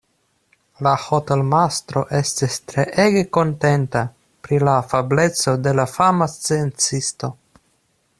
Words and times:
La 0.85 0.91
hotelmastro 1.01 2.01
estis 2.19 2.57
treege 2.71 3.21
kontenta 3.37 4.01
pri 4.47 4.59
la 4.69 4.73
afableco 4.85 5.55
de 5.69 5.75
la 5.81 5.87
fama 5.93 6.29
sciencisto. 6.37 7.31